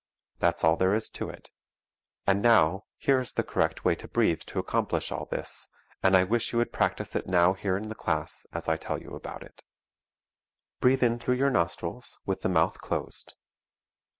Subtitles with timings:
[0.39, 1.51] That's all there is to it.
[2.25, 5.67] And now, here is the correct way to breathe to accomplish all this,
[6.01, 8.99] and I wish you would practice it now here in the class as I tell
[8.99, 9.61] you about it:
[10.79, 13.35] Breathe in through your nostrils, with the mouth closed.